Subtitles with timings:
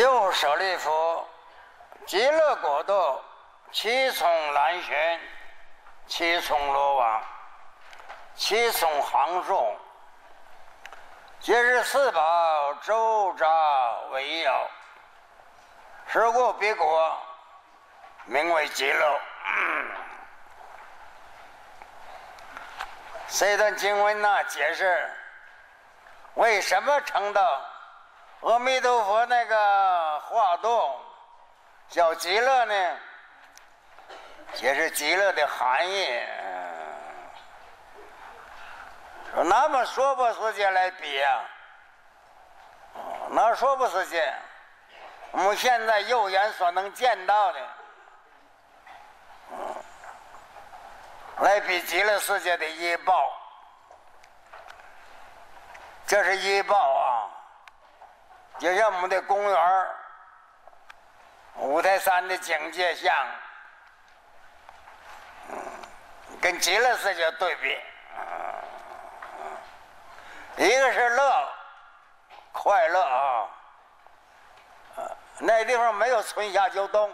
[0.00, 1.28] 又舍利弗，
[2.06, 3.22] 极乐国度
[3.70, 5.20] 七重蓝旋，
[6.06, 7.22] 七重罗网，
[8.34, 9.76] 七重行树，
[11.38, 13.46] 皆是四宝周匝
[14.12, 14.66] 围绕。
[16.06, 17.18] 是故彼国
[18.24, 19.20] 名为极乐。
[23.28, 25.14] 这段经文呢，解释
[26.36, 27.60] 为什么称道
[28.40, 30.98] 阿弥陀佛那个化度
[31.88, 32.96] 叫极乐呢？
[34.62, 36.22] 也是极乐的含义。
[39.34, 41.44] 说拿么说不世界来比呀？
[43.28, 44.34] 拿说不世界？
[45.32, 47.60] 我们现在肉眼所能见到的，
[51.38, 53.30] 来比极乐世界的医报，
[56.06, 57.19] 这是医报啊！
[58.60, 59.86] 就像我们的公园
[61.56, 63.10] 五台山的境界像，
[66.42, 67.80] 跟极乐世界对比，
[70.58, 71.48] 一个是乐，
[72.52, 73.48] 快乐啊！
[75.38, 77.10] 那地方没有春夏秋冬，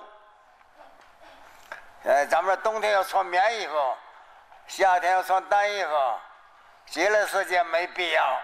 [2.03, 3.97] 呃，咱们冬天要穿棉衣服，
[4.67, 5.91] 夏天要穿单衣服，
[6.87, 8.43] 极乐世界没必要，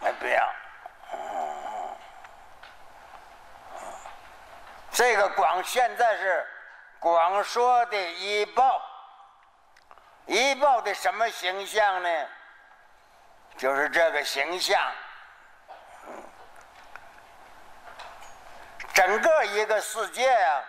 [0.00, 0.50] 没必要。
[5.00, 6.46] 这个光现在是
[6.98, 8.82] 光说的医报，
[10.26, 12.26] 医报的什么形象呢？
[13.56, 14.78] 就是这个形象。
[18.92, 20.62] 整个一个世界啊，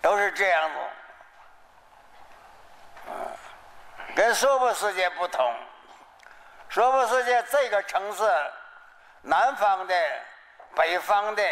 [0.00, 0.78] 都是这样子，
[4.14, 5.52] 跟娑婆世界不同。
[6.70, 8.22] 娑婆世界这个城市，
[9.22, 9.94] 南方的、
[10.76, 11.42] 北方的、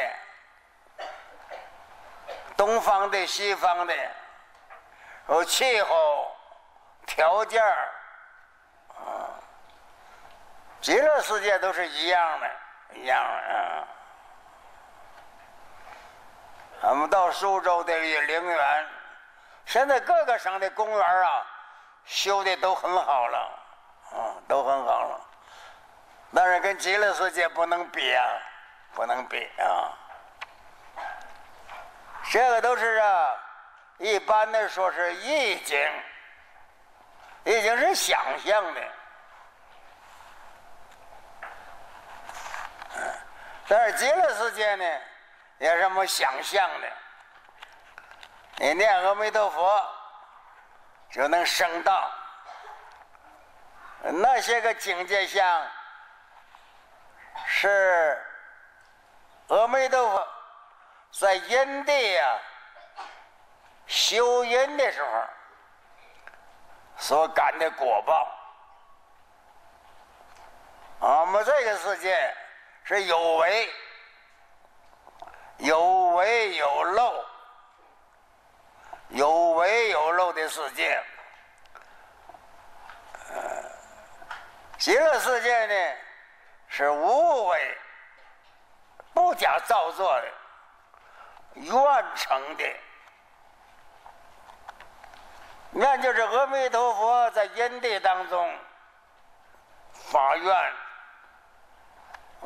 [2.58, 3.94] 东方的、西方的，
[5.28, 6.36] 有气候
[7.06, 7.88] 条件儿
[8.88, 9.30] 啊，
[10.80, 12.50] 极乐世界都是一样的，
[12.94, 13.86] 一样啊。
[16.80, 18.86] 我们到苏州的陵园，
[19.64, 21.46] 现在各个省的公园啊，
[22.06, 23.38] 修的都很好了，
[24.10, 25.20] 啊，都很好了。
[26.34, 28.24] 但是跟极乐世界不能比啊，
[28.94, 29.94] 不能比啊。
[32.30, 33.34] 这个都是啊，
[33.98, 35.78] 一般的说是意境，
[37.44, 38.80] 已经是想象的。
[43.66, 44.84] 但是极乐世界呢？
[45.58, 46.88] 也是我们想象的，
[48.58, 49.84] 你念阿弥陀佛
[51.10, 52.08] 就能升到
[54.00, 55.66] 那些个境界像，
[57.44, 58.24] 是
[59.48, 60.28] 阿弥陀佛
[61.12, 62.38] 在因地呀
[63.86, 65.22] 修因的时候
[66.96, 68.28] 所感的果报。
[71.00, 72.34] 我们这个世界
[72.84, 73.72] 是有为。
[75.60, 75.76] 有
[76.10, 77.26] 为有漏，
[79.08, 81.02] 有为有漏的世界。
[84.78, 85.96] 极乐世界呢，
[86.68, 87.78] 是无为，
[89.12, 90.28] 不假造作的，
[91.60, 92.64] 愿成的。
[95.70, 98.58] 那就是阿弥陀佛在因地当中
[99.92, 100.72] 发愿，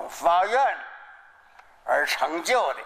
[0.09, 0.79] 发愿
[1.85, 2.81] 而成就的。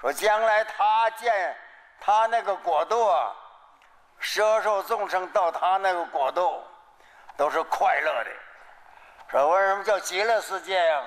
[0.00, 1.56] 说将来他见
[2.00, 3.34] 他那个国度啊，
[4.20, 6.62] 舍受众生到他那个国度，
[7.36, 8.30] 都是快乐的。
[9.30, 11.02] 说为什么叫极乐世界呀？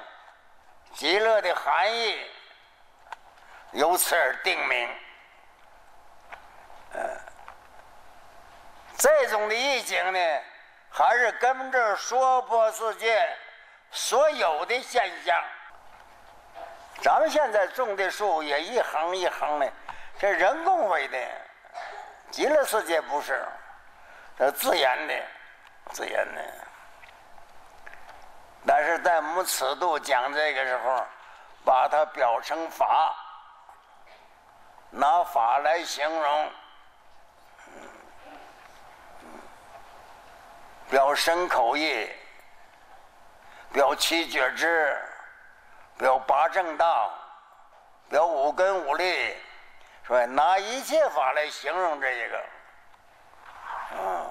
[0.93, 2.29] 极乐的含义
[3.71, 4.89] 由此而定名。
[6.93, 7.19] 嗯，
[8.97, 10.19] 这种的意境呢，
[10.89, 13.37] 还是跟着娑婆世界
[13.91, 15.41] 所有的现象。
[17.01, 19.71] 咱们现在种的树也一行一行的，
[20.19, 21.17] 这人工喂的，
[22.29, 23.43] 极乐世界不是，
[24.37, 25.13] 这自然的，
[25.93, 26.41] 自然的。
[28.67, 31.03] 但是在我们此度讲这个时候，
[31.65, 33.15] 把它表成法，
[34.91, 36.51] 拿法来形容，
[40.89, 42.09] 表身口意，
[43.73, 44.97] 表七觉知。
[45.97, 47.13] 表八正道，
[48.09, 49.37] 表五根五力，
[50.03, 52.37] 说拿一切法来形容这一个，
[54.01, 54.25] 啊，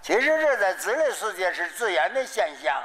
[0.00, 2.82] 其实这在自然世界是自然的现象，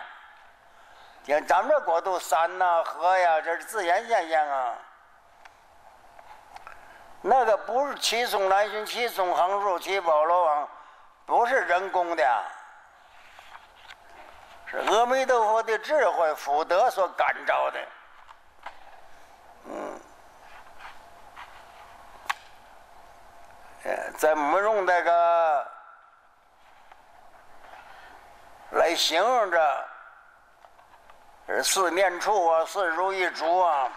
[1.26, 4.76] 像咱们这国度，山呐、河呀，这是自然现象啊。
[7.28, 10.70] 那个不是七松南巡、七松横竖、七宝罗网，
[11.26, 12.44] 不是人工的，
[14.68, 17.80] 是阿弥陀佛的智慧福德所感召的。
[19.64, 20.00] 嗯，
[24.20, 25.68] 怎么用那个
[28.70, 29.86] 来形容着？
[31.48, 33.90] 是四念处啊，四如意珠啊。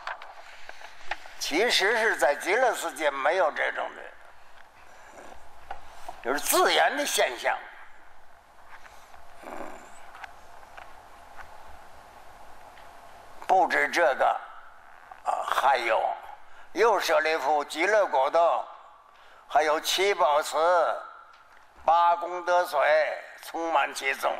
[1.39, 4.03] 其实是在极乐世界没有这种的，
[6.23, 7.57] 就是自然的现象。
[13.47, 14.27] 不止这个，
[15.25, 16.03] 啊，还有
[16.73, 18.67] 又舍利弗极乐国道，
[19.49, 20.57] 还有七宝池、
[21.85, 22.79] 八功德水
[23.43, 24.37] 充满其中。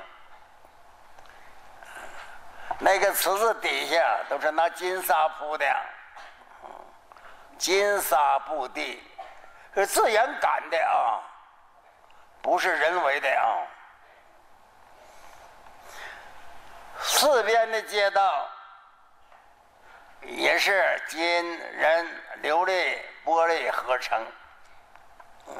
[2.81, 5.65] 那个池子底下都是拿金沙铺的。
[7.59, 9.03] 金沙布地
[9.75, 11.21] 是自然赶的啊，
[12.41, 13.47] 不是人为的啊。
[17.01, 18.49] 四边的街道
[20.23, 22.07] 也是金、人、
[22.43, 24.27] 琉璃、玻璃合成，
[25.49, 25.55] 嗯，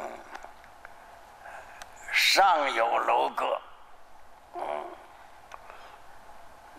[2.13, 3.61] 上有楼阁，
[4.55, 4.87] 嗯，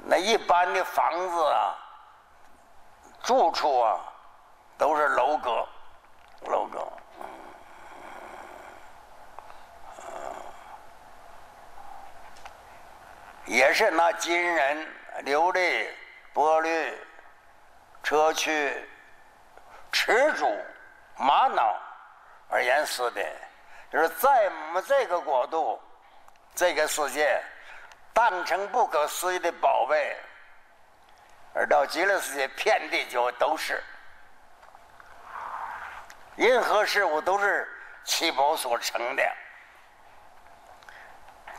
[0.05, 1.75] 那一般的房子啊，
[3.23, 3.99] 住处啊。
[4.79, 5.67] 都是楼阁，
[6.47, 6.87] 楼阁，
[7.17, 7.25] 嗯
[13.45, 14.87] 也是拿金人、
[15.25, 15.89] 琉璃、
[16.33, 16.93] 玻璃、
[18.01, 18.73] 砗磲、
[19.91, 20.47] 赤珠、
[21.17, 21.75] 玛瑙
[22.47, 23.21] 而言死的，
[23.91, 25.77] 就是在我们这个国度、
[26.55, 27.43] 这个世界，
[28.13, 30.15] 当成不可思议的宝贝，
[31.53, 33.83] 而到极乐世界，遍地就都是。
[36.39, 37.67] 任何事物都是
[38.05, 39.21] 七宝所成的，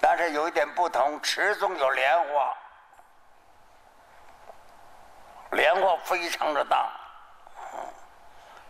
[0.00, 2.56] 但是有一点不同，池中有莲花，
[5.50, 6.90] 莲花非常的大，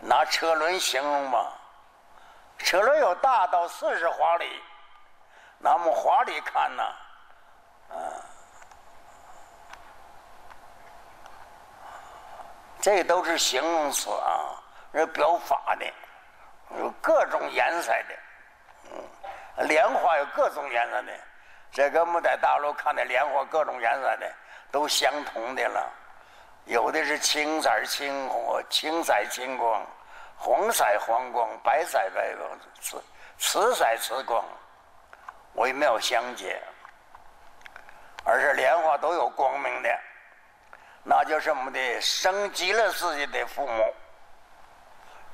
[0.01, 1.53] 拿车轮形容吧，
[2.59, 4.61] 车轮有大到四十华里，
[5.59, 6.83] 那么华里看呢，
[12.81, 14.60] 这都是形容词啊。
[14.93, 15.87] 那表法的，
[16.79, 18.15] 有各种颜色的，
[18.93, 21.13] 嗯，莲花有各种颜色的。
[21.73, 24.33] 这个我们在大陆看的莲花，各种颜色的
[24.71, 25.89] 都相同的了。
[26.65, 29.87] 有的是青色青红，青色青光，
[30.37, 33.03] 红色黄光，白色白光，紫
[33.39, 34.45] 紫色紫光，
[35.55, 36.61] 微妙相接。
[38.23, 39.99] 而是莲花都有光明的，
[41.03, 43.95] 那就是我们的生极乐世界的父母。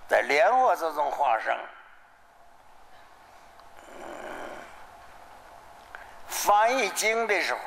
[0.08, 1.58] 在莲花之中化生，
[6.26, 7.60] 翻译经的时候，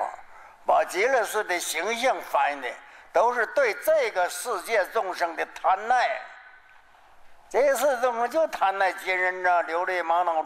[0.65, 2.69] 把极乐寺的形象翻译的，
[3.12, 6.22] 都是对这个世界众生的贪爱。
[7.50, 10.46] 这次怎么就贪爱金人啊、琉璃、玛瑙、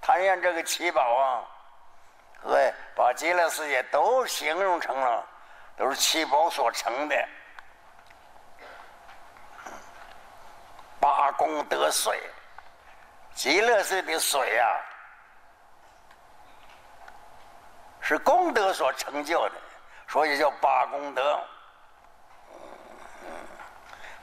[0.00, 1.44] 贪恋这个七宝啊？
[2.42, 5.24] 对，把极乐世界都形容成了，
[5.76, 7.28] 都是七宝所成的。
[11.02, 12.16] 八功德水，
[13.34, 14.66] 极乐寺的水啊，
[18.00, 19.54] 是功德所成就的，
[20.06, 21.40] 所以叫八功德。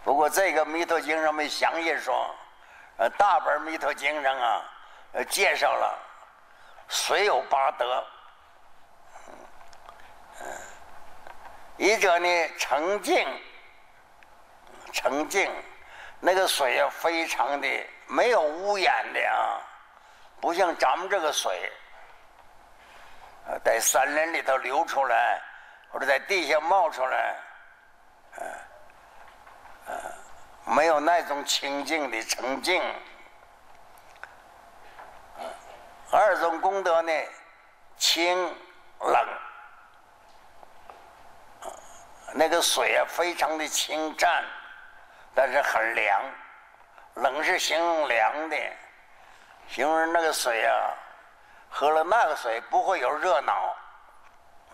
[0.06, 2.34] 不过这个《弥陀经》上没详细说，
[2.96, 4.64] 呃，大本《弥陀经》上啊，
[5.12, 6.00] 呃，介绍了
[6.88, 8.08] 水有八德。
[11.76, 13.28] 一者呢，澄净，
[14.94, 15.52] 澄净。
[16.20, 17.68] 那个水啊，非常的
[18.08, 19.62] 没有污染的啊，
[20.42, 21.72] 不像咱们这个水，
[23.64, 25.42] 在山林里头流出来，
[25.92, 27.36] 或者在地下冒出来，
[30.66, 32.84] 没有那种清净的澄净。
[36.12, 37.12] 二种功德呢，
[37.98, 38.36] 清
[39.00, 39.28] 冷，
[42.34, 44.44] 那个水啊，非常的清湛。
[45.34, 46.22] 但是很凉，
[47.16, 48.58] 冷是形容凉的，
[49.68, 50.94] 形容那个水啊，
[51.70, 53.76] 喝了那个水不会有热恼，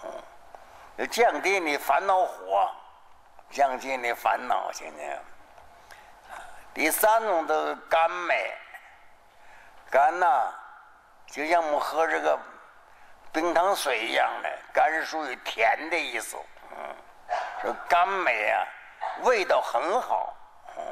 [0.04, 2.72] 嗯，降低你烦恼火，
[3.50, 5.20] 降低你烦恼，现在。
[6.74, 8.54] 第三种的甘美，
[9.90, 10.54] 甘呐，
[11.28, 12.38] 就像我们喝这个
[13.32, 16.38] 冰糖水一样的，甘是属于甜的意思，
[16.72, 16.96] 嗯。
[17.64, 18.68] 这甘美啊，
[19.24, 20.35] 味道很好，
[20.78, 20.84] 嗯，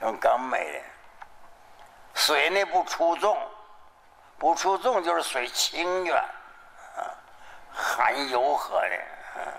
[0.00, 0.80] 像甘美的
[2.14, 3.36] 水呢不出众，
[4.38, 6.16] 不出众就是水清远，
[6.96, 7.00] 啊，
[7.72, 8.96] 含油和的，
[9.36, 9.52] 嗯，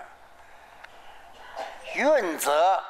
[1.96, 2.82] 润泽，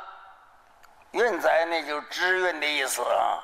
[1.13, 3.43] 润泽呢就滋润的意思啊，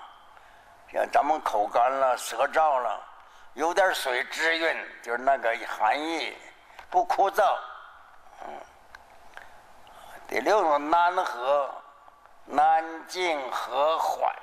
[0.93, 3.01] 像咱们口干了、舌燥了，
[3.55, 6.37] 有点水滋润，就是那个含义，
[6.91, 7.57] 不枯燥，
[8.47, 8.61] 嗯。
[10.29, 11.80] 第六种难和，
[12.51, 14.35] 难静和缓，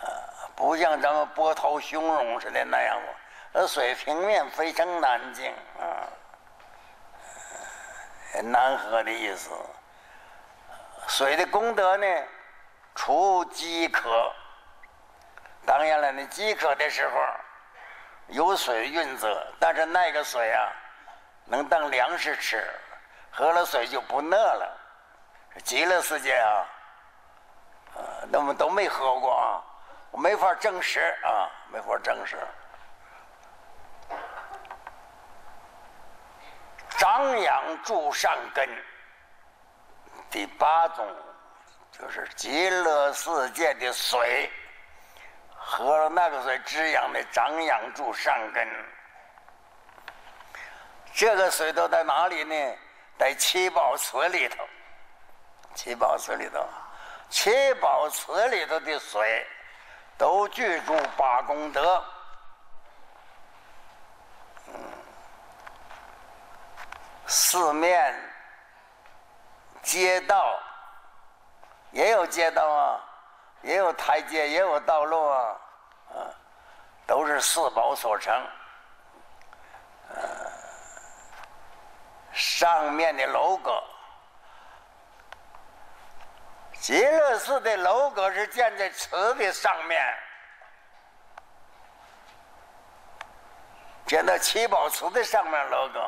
[0.00, 0.10] 呃，
[0.56, 3.06] 不像咱们波涛汹涌似的那样子，
[3.52, 6.08] 那水平面非常难静啊，
[8.42, 9.50] 难和的意思。
[11.08, 12.06] 水的功德呢，
[12.94, 14.32] 除饥渴，
[15.66, 17.14] 当然了，你饥渴的时候
[18.28, 20.72] 有水润泽，但是那个水啊，
[21.44, 22.66] 能当粮食吃。
[23.30, 24.80] 喝了水就不饿了，
[25.62, 26.66] 极乐世界啊，
[28.30, 29.62] 那么都没喝过啊，
[30.10, 32.36] 我没法证实啊，没法证实。
[36.90, 38.68] 长养助善根，
[40.30, 41.06] 第八种
[41.92, 44.50] 就是极乐世界的水，
[45.54, 48.68] 喝了那个水滋养的长养助善根，
[51.14, 52.76] 这个水都在哪里呢？
[53.18, 54.64] 在七宝池里头，
[55.74, 56.64] 七宝池里头，
[57.30, 59.46] 七宝池里头的水
[60.16, 62.02] 都具足八功德。
[67.26, 68.14] 四面
[69.82, 70.58] 街道
[71.90, 73.00] 也有街道啊，
[73.62, 75.56] 也有台阶，也有道路啊，
[76.08, 76.16] 啊，
[77.06, 78.34] 都是四宝所成。
[82.32, 83.82] 上面的楼阁，
[86.80, 90.16] 极乐寺的楼阁是建在池的上面，
[94.06, 96.00] 建在七宝池的上面楼阁。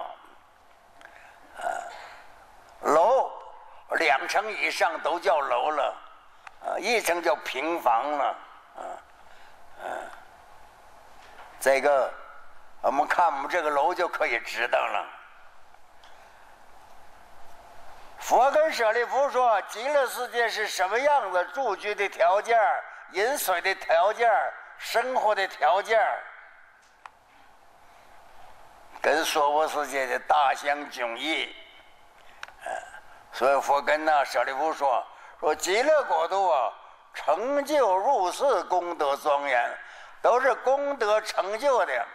[1.61, 1.67] 啊，
[2.83, 3.31] 楼
[3.99, 5.97] 两层以上都叫楼了，
[6.65, 8.25] 啊，一层叫平房了，
[8.77, 8.83] 啊，
[9.85, 10.11] 嗯，
[11.61, 12.11] 这个
[12.81, 15.07] 我们看我们这个楼就可以知道了。
[18.31, 21.45] 佛跟舍利弗说：“极乐世界是什么样子？
[21.47, 22.57] 住居的条件、
[23.11, 24.31] 饮水的条件、
[24.79, 26.01] 生活的条件，
[29.03, 31.53] 跟娑婆世界的大相迥异。”
[33.35, 35.05] 所以佛跟那舍利弗说
[35.41, 36.73] ：“说极乐国度啊，
[37.13, 39.77] 成就入世功德庄严，
[40.23, 42.07] 都是功德成就的。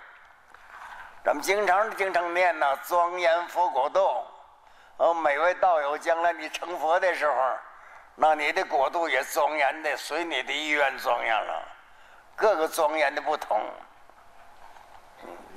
[1.25, 4.25] 咱们经常经常念呢，庄严佛国度。”
[4.97, 7.57] 哦，每位道友，将来你成佛的时候，
[8.15, 11.67] 那你的国度也庄严的，随你的意愿庄严了，
[12.35, 13.61] 各个庄严的不同。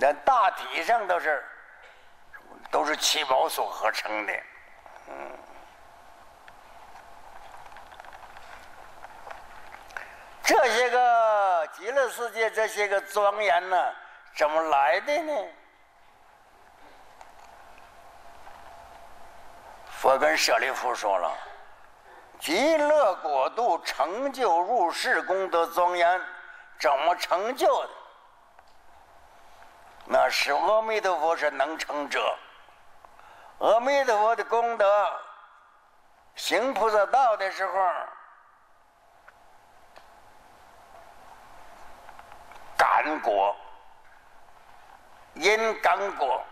[0.01, 1.45] 那大体上都是
[2.71, 4.33] 都是七宝所合成的。
[5.09, 5.39] 嗯，
[10.43, 13.95] 这些个极乐世界这些个庄严呢，
[14.35, 15.33] 怎么来的呢？
[20.09, 21.31] 我跟舍利弗说了
[22.41, 26.19] ：“极乐国度成就入世功德庄严，
[26.81, 27.91] 怎么成就的？
[30.07, 32.35] 那是阿弥陀佛是能成者。
[33.59, 35.13] 阿弥陀佛的功德，
[36.37, 37.73] 行菩萨道的时候，
[42.79, 43.55] 干果，
[45.35, 46.43] 因干果。”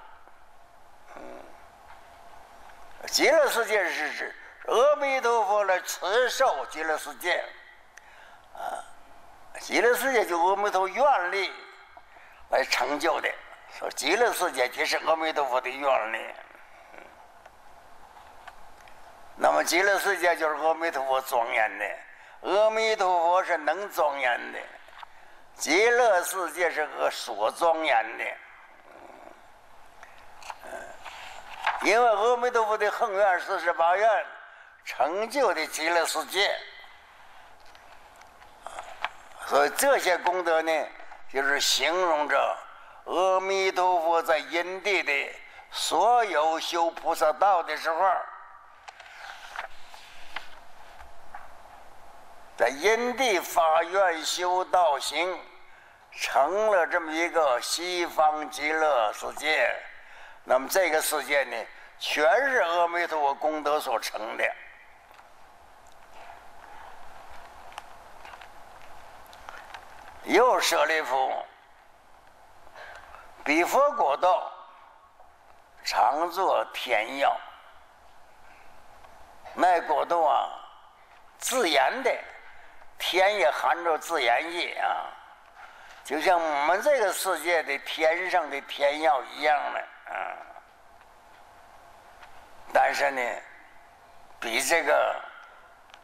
[3.16, 4.34] 极乐世界是指
[4.66, 7.42] 阿弥陀佛来慈受极乐世界，
[8.52, 8.76] 啊，
[9.58, 11.50] 极乐世界就阿弥陀愿力
[12.50, 13.28] 来成就的，
[13.78, 16.34] 说极乐世界就是阿弥陀佛的愿力。
[19.36, 21.86] 那么极乐世界就是阿弥陀佛庄严的，
[22.42, 24.58] 阿弥陀佛是能庄严的，
[25.54, 28.24] 极乐世界是个所庄严的。
[31.86, 34.26] 因为阿弥陀佛的恒愿四十八愿
[34.84, 36.52] 成就的极乐世界，
[39.46, 40.86] 所以这些功德呢，
[41.32, 42.56] 就是形容着
[43.04, 45.12] 阿弥陀佛在因地的
[45.70, 48.02] 所有修菩萨道的时候，
[52.56, 55.40] 在因地发愿修道行，
[56.10, 59.72] 成了这么一个西方极乐世界。
[60.48, 61.56] 那么这个世界呢，
[61.98, 64.54] 全是阿弥陀佛功德所成的。
[70.24, 71.44] 又舍利弗，
[73.44, 74.52] 彼佛果道，
[75.84, 77.36] 常作天药。
[79.54, 80.50] 那果道啊，
[81.38, 82.10] 自然的，
[82.98, 85.06] 天也含着自然液啊，
[86.04, 89.80] 就像我们这个世界的天上的天药一样的
[90.12, 90.36] 啊。
[92.76, 93.22] 但是呢，
[94.38, 95.16] 比这个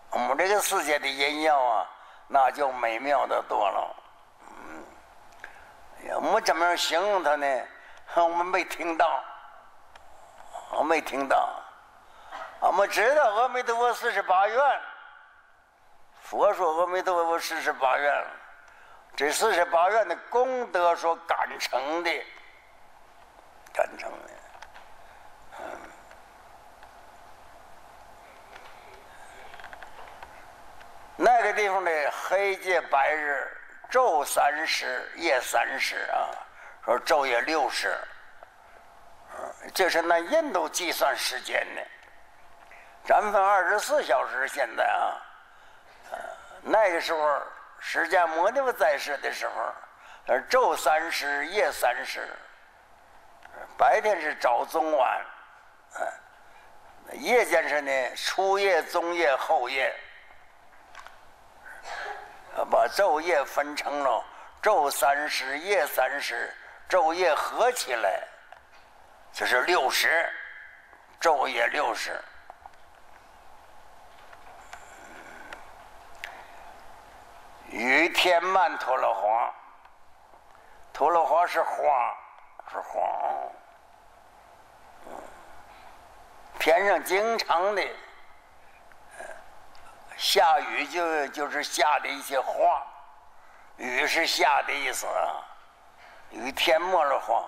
[0.08, 1.86] 我们这个世界的阴药啊，
[2.28, 3.96] 那就美妙的多了。
[4.56, 4.82] 嗯
[6.14, 7.46] 我们怎么样形容它呢？
[8.14, 9.22] 我们没听到，
[10.70, 11.46] 我没听到。
[12.60, 14.80] 我们知道阿弥陀佛四十八愿，
[16.22, 18.26] 佛说阿弥陀佛四十八愿，
[19.14, 22.10] 这四十八愿的功德所感成的，
[23.74, 24.41] 感成的。
[31.16, 33.58] 那个地方的黑夜白日。
[33.90, 36.32] 昼三十，夜三十啊，
[36.82, 37.94] 说昼夜六十，
[39.74, 41.82] 这是那印度计算时间的。
[43.04, 45.20] 咱们二十四小时，现在啊，
[46.62, 47.42] 那个时候
[47.80, 49.74] 释迦牟尼佛在世的时候，
[50.28, 52.34] 呃，昼三十，夜三十，
[53.76, 55.20] 白天是早中晚，
[56.00, 59.94] 嗯夜间是呢初夜、中夜、后夜。
[62.70, 64.24] 把昼夜分成了
[64.62, 66.54] 昼三十、夜三十，
[66.88, 68.22] 昼夜合起来
[69.32, 70.30] 就是六十，
[71.20, 72.20] 昼夜六十。
[77.70, 79.54] 雨天曼陀罗花，
[80.92, 82.16] 陀罗花是花，
[82.70, 83.00] 是花。
[86.58, 87.82] 天上经常的。
[90.22, 92.80] 下雨就就是下的一些花，
[93.76, 95.42] 雨是下的意思啊。
[96.30, 97.44] 雨天没了花，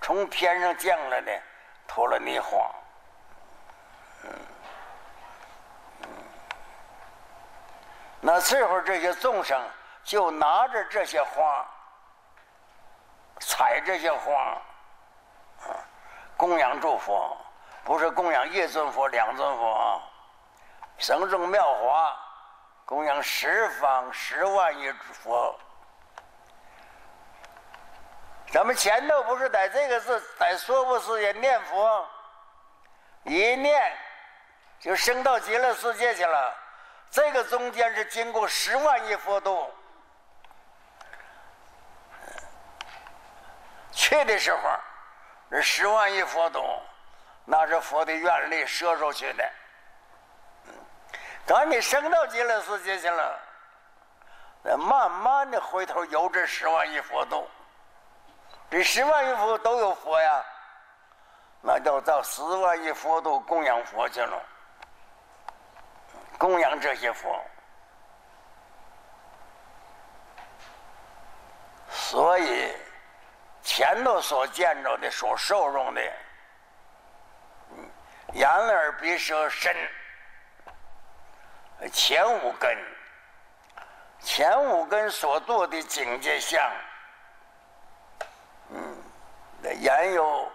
[0.00, 1.40] 从天上降来的
[1.86, 2.68] 陀罗尼花。
[4.24, 4.30] 嗯，
[8.20, 9.64] 那时候这些众生
[10.02, 11.64] 就拿着这些花，
[13.38, 14.60] 采这些花，
[16.36, 17.36] 供养诸佛，
[17.84, 20.02] 不是供养一尊佛、两尊佛啊。
[20.98, 22.16] 生众妙华，
[22.84, 25.58] 供养十方十万亿佛。
[28.50, 32.08] 咱们前头不是在这个字，在娑婆世界念佛，
[33.24, 33.96] 一念
[34.80, 36.54] 就升到极乐世界去了。
[37.10, 39.70] 这个中间是经过十万亿佛度，
[43.92, 44.60] 去的时候，
[45.50, 46.64] 这十万亿佛度，
[47.44, 49.48] 那是佛的愿力射出去的。
[51.46, 53.40] 等你升到极乐世界去了，
[54.76, 57.48] 慢慢的回头游这十万亿佛度，
[58.68, 60.44] 这十万亿佛都有佛呀，
[61.62, 64.42] 那就到十万亿佛度供养佛去了，
[66.36, 67.40] 供养这些佛，
[71.88, 72.74] 所以
[73.62, 76.00] 前头所见着的、所受用的，
[78.32, 79.72] 眼耳鼻舌身。
[81.92, 82.76] 前五根，
[84.20, 86.60] 前五根所做的境界相，
[88.70, 88.96] 嗯，
[89.80, 90.50] 眼有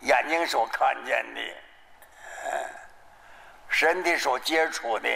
[0.00, 1.40] 眼睛所看见的，
[2.44, 2.50] 嗯
[3.68, 5.08] 身体所接触的，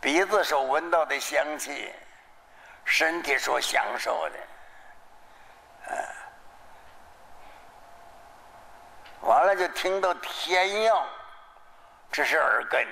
[0.00, 1.92] 鼻子所闻到的香气，
[2.84, 4.38] 身体所享受的，
[5.90, 5.98] 嗯
[9.22, 11.06] 完了就听到天药，
[12.10, 12.86] 这是耳根。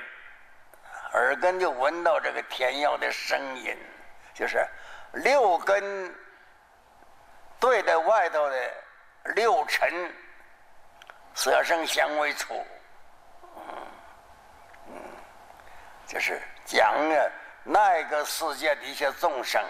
[1.13, 3.77] 耳根就闻到这个天药的声音，
[4.33, 4.65] 就是
[5.13, 6.15] 六根
[7.59, 8.71] 对在外头的
[9.35, 10.13] 六尘
[11.35, 12.65] 色声香味触，
[13.57, 13.63] 嗯
[14.89, 14.95] 嗯，
[16.07, 17.31] 就是讲啊
[17.65, 19.63] 那个世界的一些众生，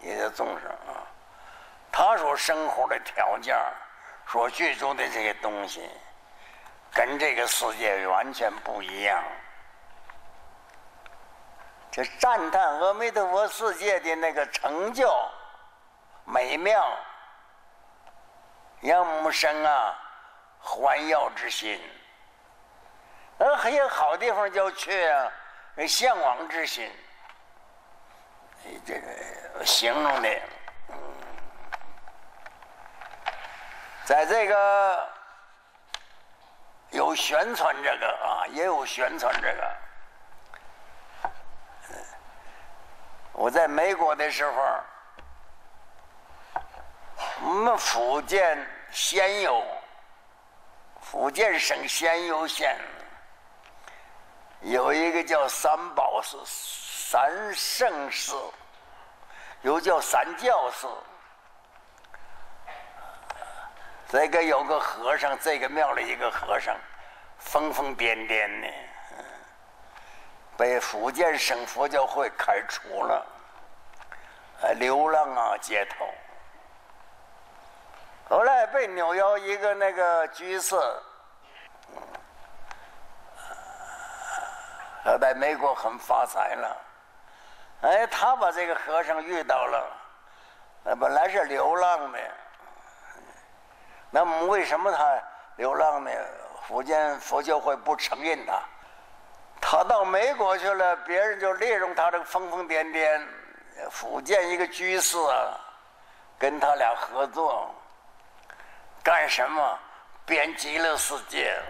[0.00, 1.02] 一些众生啊，
[1.90, 3.56] 他所生活的条件，
[4.28, 5.90] 所居住的这些东西，
[6.94, 9.22] 跟这个世界完全不一样。
[11.96, 15.10] 这赞叹阿弥陀佛世界的那个成就
[16.26, 16.94] 美妙，
[18.82, 19.98] 让我们生啊
[20.60, 21.80] 欢耀之心。
[23.38, 25.32] 而还有好地方就去啊，
[25.88, 26.86] 向往之心。
[28.84, 30.28] 这个形容的，
[34.04, 35.08] 在这个
[36.90, 39.85] 有宣传这个啊，也有宣传这个。
[43.38, 44.62] 我在美国的时候，
[47.42, 49.62] 我们福建仙游，
[51.02, 52.74] 福建省仙游县
[54.62, 58.34] 有一个叫三宝寺、三圣寺，
[59.60, 60.88] 又叫三教寺。
[64.08, 66.74] 这个有个和尚，这个庙里一个和尚，
[67.38, 68.66] 疯疯癫癫的，
[70.56, 73.26] 被福建省佛教会开除了，
[74.76, 76.06] 流浪啊街头。
[78.28, 80.74] 后来被纽约一个那个居士，
[85.04, 86.76] 他在美国很发财了，
[87.82, 92.18] 哎，他把这个和尚遇到了，本来是流浪的。
[94.10, 95.22] 那么为什么他
[95.56, 96.10] 流浪呢？
[96.66, 98.60] 福建佛教会不承认他，
[99.68, 103.20] 他到美国去了，别人就利用他这个疯疯癫癫。
[103.90, 105.58] 福建一个居士啊，
[106.38, 107.74] 跟他俩合作，
[109.02, 109.78] 干什么？
[110.24, 111.60] 编极乐世界，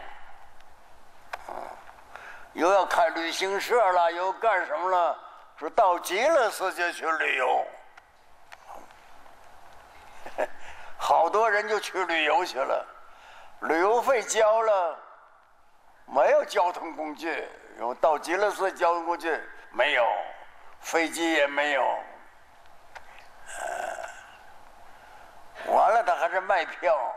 [2.53, 5.19] 又要开旅行社了，又干什么了？
[5.57, 7.67] 说到极乐世界去旅游。
[10.99, 12.87] 好多人就去旅游去了，
[13.61, 14.99] 旅游费交了，
[16.05, 19.39] 没有交通工具，然后到极乐寺交通工具
[19.71, 20.07] 没有，
[20.81, 21.83] 飞机也没有，
[23.59, 24.07] 呃
[25.73, 27.15] 完了他还是卖票，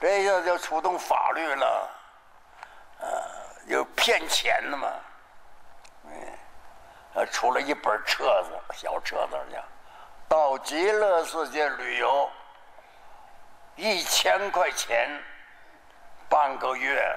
[0.00, 1.90] 这下就触动法律了，
[3.00, 3.06] 呃，
[3.66, 4.88] 有骗钱的嘛，
[6.04, 6.12] 嗯，
[7.14, 9.58] 呃，出了一本册子，小册子叫
[10.28, 12.08] 《到极乐世界旅游》。
[13.78, 15.22] 一千块钱，
[16.30, 17.14] 半个月，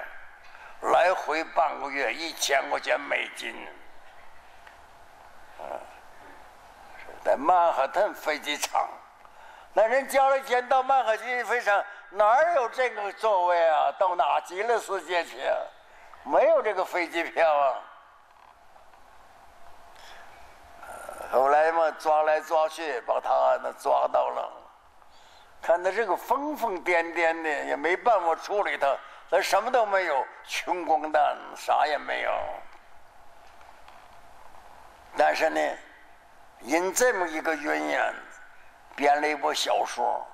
[0.80, 3.54] 来回半个月，一千块钱美金。
[7.22, 8.88] 在曼哈顿飞机场，
[9.72, 13.92] 那人交了钱到曼哈顿飞机场，哪有这个座位啊？
[13.98, 15.38] 到哪极乐世界去？
[15.40, 15.56] 啊
[16.22, 17.80] 没有这个飞机票啊！
[21.32, 24.52] 后来嘛，抓来抓去，把他那抓到了。
[25.62, 28.94] 看他这个疯疯癫癫的，也没办法处理他，
[29.30, 32.32] 他什么都没有，穷光蛋，啥也没有。
[35.16, 35.60] 但是呢，
[36.60, 37.98] 因这么一个原因，
[38.96, 40.26] 编了一部小说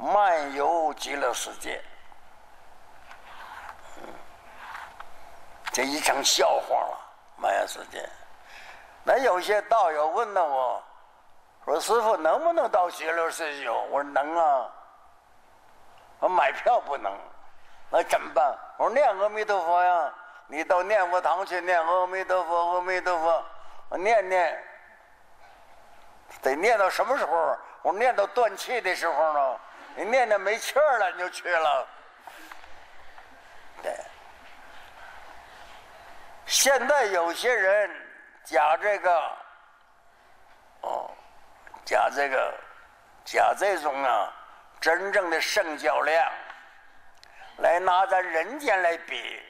[0.02, 1.82] 《漫游极乐世界》，
[5.72, 6.98] 这一成笑话了，
[7.42, 8.00] 《漫游世界》。
[9.02, 10.82] 那有些道友问到我。
[11.64, 13.70] 说师傅能不能到极乐世界？
[13.70, 14.68] 我说能啊。
[16.18, 17.16] 我买票不能，
[17.92, 18.58] 那怎么办？
[18.78, 20.12] 我说念阿弥陀佛呀，
[20.46, 23.44] 你到念佛堂去念阿弥陀佛，阿弥陀佛，
[23.90, 24.64] 我念念，
[26.40, 27.58] 得念到什么时候？
[27.82, 29.60] 我念到断气的时候呢。
[29.94, 31.86] 你念念没气儿了，你就去了。
[33.82, 33.94] 对。
[36.46, 37.90] 现在有些人
[38.42, 39.32] 讲这个，
[40.80, 41.10] 哦。
[41.84, 42.54] 加这个，
[43.24, 44.32] 讲这种啊，
[44.80, 46.32] 真正的圣教量，
[47.58, 49.42] 来拿咱人间来比，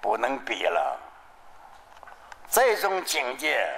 [0.00, 0.98] 不能比了。
[2.50, 3.68] 这种境界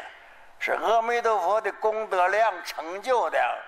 [0.59, 3.59] 是阿弥陀佛的功德量成就的。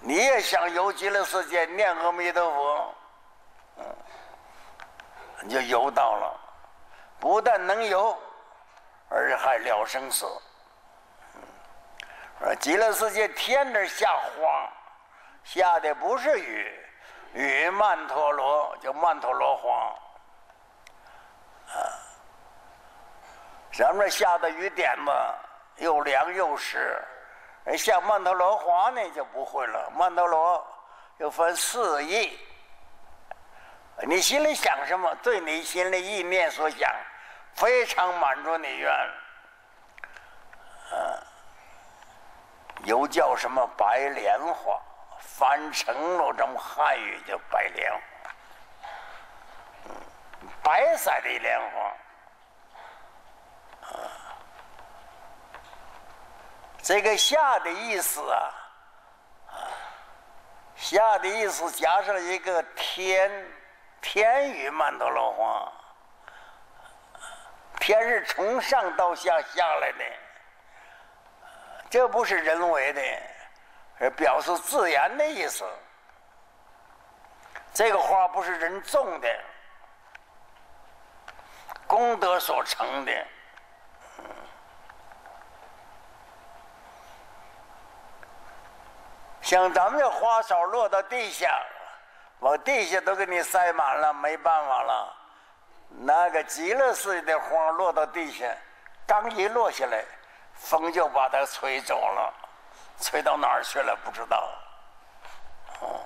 [0.00, 2.94] 你也想游极乐世界念阿弥陀佛，
[3.78, 3.84] 嗯，
[5.42, 6.40] 你就游到了，
[7.18, 8.16] 不但能游，
[9.08, 10.26] 而且还了生死。
[12.38, 14.72] 说极乐世界天天下荒，
[15.44, 16.72] 下的不是雨，
[17.34, 19.96] 雨曼陀罗叫曼陀罗荒，
[21.68, 21.76] 啊，
[23.70, 25.12] 上面下的雨点子
[25.84, 27.00] 又凉又湿，
[27.76, 29.90] 像曼陀罗花呢就不会了。
[29.94, 30.66] 曼陀罗
[31.18, 32.38] 又分四意，
[34.02, 36.90] 你心里想什么，对你心里意念所想，
[37.54, 38.90] 非常满足你愿，
[40.90, 41.20] 啊。
[42.84, 44.78] 又叫什么白莲花？
[45.24, 47.98] 翻成了这么汉语叫白莲花，
[50.62, 51.92] 白色的莲花。
[56.82, 58.52] 这个“下”的意思啊，
[60.76, 63.30] 下”的意思加上一个“天”，
[64.02, 65.72] 天语曼陀罗花，
[67.80, 70.04] 天是从上到下下来的。
[71.88, 73.00] 这不是人为的，
[73.98, 75.64] 是表示自然的意思。
[77.72, 79.28] 这个花不是人种的，
[81.86, 83.26] 功德所成的。
[89.42, 91.50] 像咱们这花草落到地下，
[92.38, 95.16] 往地下都给你塞满了，没办法了。
[95.88, 98.46] 那个极乐世界的花落到地下，
[99.06, 100.02] 刚一落下来，
[100.54, 102.34] 风就把它吹走了，
[103.00, 104.48] 吹到哪儿去了不知道。
[105.80, 106.00] 哦，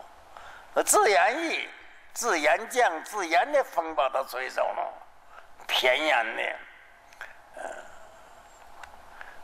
[0.74, 1.68] 那自然意，
[2.12, 4.92] 自然降，自然的风把它吹走了，
[5.66, 6.42] 天然的。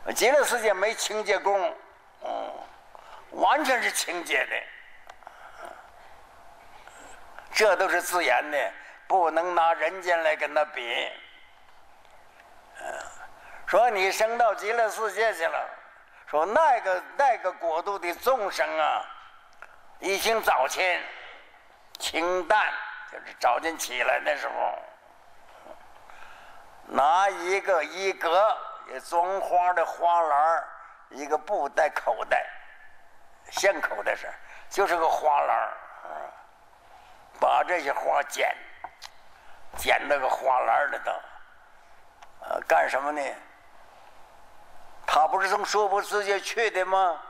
[0.05, 1.75] 嗯，极乐世界没清洁工，
[2.23, 2.51] 嗯。
[3.31, 4.55] 完全是清洁的，
[7.51, 8.71] 这都是自然的，
[9.07, 11.11] 不能拿人间来跟他比。
[13.65, 15.69] 说你升到极乐世界去了，
[16.27, 19.05] 说那个那个国度的众生啊，
[19.99, 21.01] 已经早前
[21.99, 22.73] 清淡，
[23.11, 24.79] 就是早晨起来的时候，
[26.87, 28.57] 拿一个一格
[29.07, 30.63] 装花的花篮
[31.09, 32.45] 一个布带口袋。
[33.51, 34.27] 巷口的事
[34.69, 35.73] 就是个花篮儿，
[37.39, 38.55] 把这些花捡，
[39.77, 41.11] 捡那个花篮里头，
[42.39, 43.21] 呃，干什么呢？
[45.05, 47.21] 他不是从娑婆世界去的吗？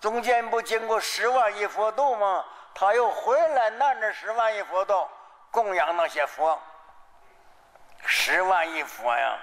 [0.00, 2.44] 中间不经过十万亿佛度吗？
[2.74, 5.08] 他又回来，拿着十万亿佛度
[5.50, 6.60] 供养那些佛，
[8.04, 9.38] 十万亿佛呀。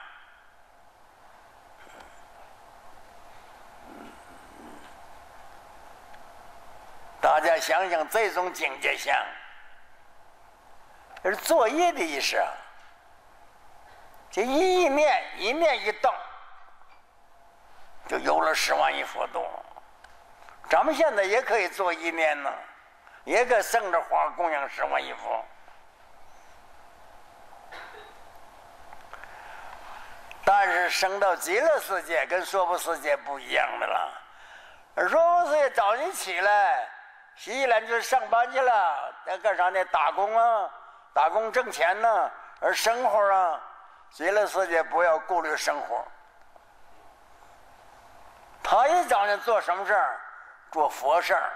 [7.21, 9.25] 大家想想，这种境界下，
[11.23, 12.51] 是作业的意思啊。
[14.30, 16.13] 这一念一念一动，
[18.12, 19.41] 就有了十万亿佛度。
[20.69, 22.52] 咱们现在也可以做一念呢，
[23.24, 25.45] 也可生着花供养十万亿佛。
[30.43, 34.12] 但是升到极乐世界跟娑婆世界不一样的了。
[35.08, 36.89] 娑婆世界早晨起来。
[37.38, 39.84] 洗脸就上班去了，要干啥呢？
[39.86, 40.69] 打工啊，
[41.13, 43.60] 打工挣钱呢，而生活啊，
[44.12, 46.06] 极乐世界不要顾虑生活。
[48.63, 50.19] 他一早上做什么事儿？
[50.71, 51.52] 做佛事儿。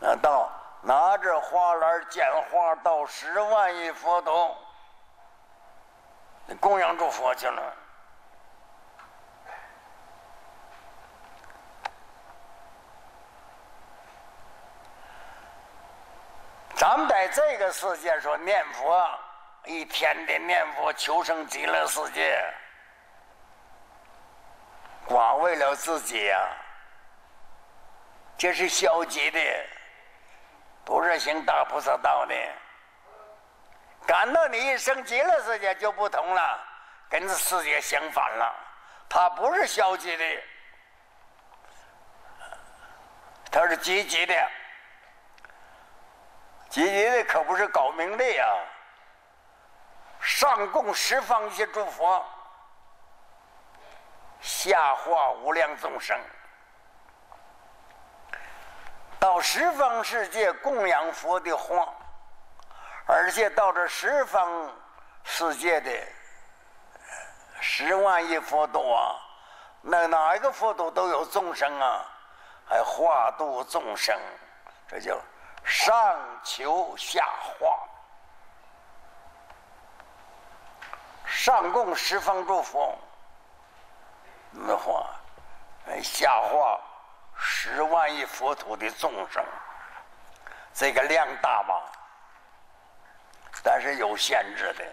[0.00, 0.50] 那到
[0.80, 4.56] 拿着花篮捡花到十万亿佛头，
[6.58, 7.62] 供养诸佛去了。
[16.74, 19.06] 咱们在这个世界说念佛，
[19.66, 22.42] 一天天念佛求生极乐世界，
[25.06, 26.48] 光为了自己呀，
[28.38, 29.38] 这是消极的，
[30.84, 32.34] 不是行大菩萨道的。
[34.06, 36.58] 感到你一生极乐世界就不同了，
[37.08, 38.54] 跟这世界相反了，
[39.08, 40.24] 他不是消极的，
[43.52, 44.34] 他是积极的。
[46.70, 48.46] 积极的可不是搞名利啊！
[50.40, 52.24] 上供十方一切诸佛，
[54.40, 56.18] 下化无量众生，
[59.18, 61.86] 到十方世界供养佛的花，
[63.06, 64.72] 而且到这十方
[65.24, 65.90] 世界的
[67.60, 69.20] 十万亿佛度啊，
[69.82, 72.02] 那哪一个佛度都有众生啊，
[72.66, 74.18] 还化度众生，
[74.88, 75.20] 这叫。
[75.62, 77.86] 上求下化，
[81.30, 82.98] 上供十方诸佛，
[84.50, 85.06] 那话，
[86.02, 86.78] 下化
[87.38, 89.42] 十万亿佛土的众生，
[90.74, 91.74] 这个量大吗？
[93.62, 94.84] 但是有限制的，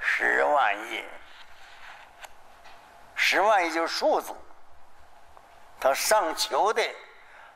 [0.00, 1.04] 十万亿，
[3.14, 4.34] 十万亿就是数字，
[5.78, 6.82] 他上求的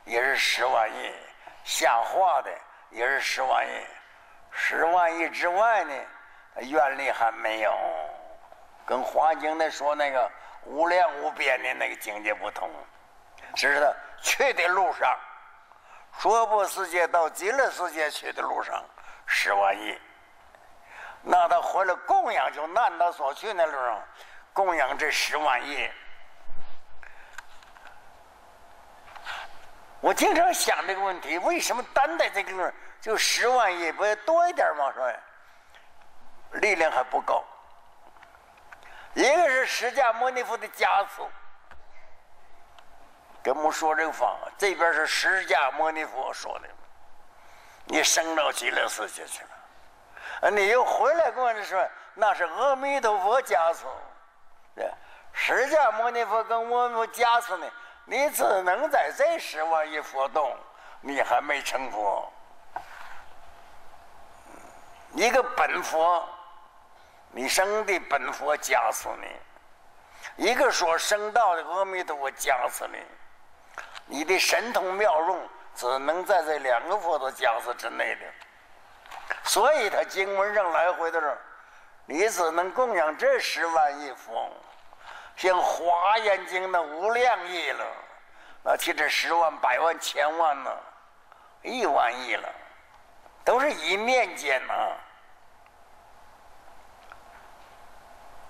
[0.05, 1.15] 也是十万亿。
[1.65, 2.51] 下化的
[2.91, 3.87] 也是十万亿，
[4.53, 6.05] 十万亿之外呢，
[6.61, 7.73] 愿力还没有，
[8.85, 10.31] 跟华经的说那个
[10.65, 12.71] 无量无边的那个境界不同，
[13.55, 13.93] 只是他
[14.23, 15.17] 去的路上，
[16.19, 18.83] 娑婆世界到极乐世界去的路上
[19.27, 19.99] 十万亿，
[21.23, 24.03] 那他回来供养就难他所去那路上
[24.53, 25.91] 供养这十万亿。
[30.01, 34.93] 我经常想这个问题：为什么单在这个地方就十万亿，不要多一点吗？
[34.95, 35.13] 说
[36.53, 37.45] 力量还不够。
[39.15, 41.29] 一个是释迦牟尼佛的家属，
[43.43, 46.69] 跟我们说这个话，这边是释迦牟尼佛说的，
[47.87, 49.43] 你升到极乐世界去
[50.43, 53.87] 了，你又回来跟我说，那是阿弥陀佛家属，
[54.75, 54.91] 对，
[55.33, 57.67] 释迦牟尼佛跟我们加持呢，
[58.05, 60.55] 你只能在这十万亿佛洞，
[61.01, 62.31] 你还没成佛，
[65.15, 66.29] 一个本佛，
[67.37, 69.07] 你生的本佛加持
[70.37, 72.99] 你，一个说生道的阿弥陀佛加持你。
[74.07, 78.21] 你的神通妙用只能在这两个佛的加持之内的，
[79.45, 81.37] 所以他经文上来回的时候，
[82.07, 84.51] 你只能供养这十万亿佛，
[85.37, 87.85] 像华严经的无量亿了，
[88.65, 90.75] 那其这十万、百万、千万呢，
[91.61, 92.49] 亿万亿了，
[93.45, 94.75] 都是一面间呐。